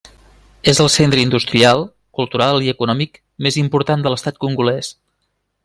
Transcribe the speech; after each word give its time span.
És 0.71 0.79
el 0.83 0.87
centre 0.93 1.21
industrial, 1.25 1.83
cultural 2.21 2.65
i 2.69 2.73
econòmic 2.73 3.21
més 3.49 3.61
important 3.65 4.07
de 4.07 4.15
l'estat 4.15 4.41
congolès. 4.47 4.91